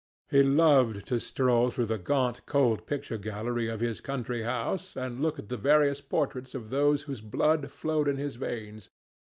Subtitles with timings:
[0.31, 5.21] He loved to stroll through the gaunt cold picture gallery of his country house and
[5.21, 8.89] look at the various portraits of those whose blood flowed in his veins.